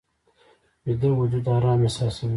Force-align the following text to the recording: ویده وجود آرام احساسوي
ویده 0.85 1.09
وجود 1.19 1.45
آرام 1.55 1.79
احساسوي 1.85 2.29